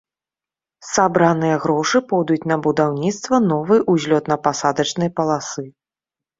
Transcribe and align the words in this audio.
Сабраныя 0.91 1.57
грошы 1.65 2.01
пойдуць 2.15 2.41
на 2.53 2.57
будаўніцтва 2.69 3.35
новай 3.53 3.79
узлётна-пасадачнай 3.95 5.09
паласы. 5.19 5.63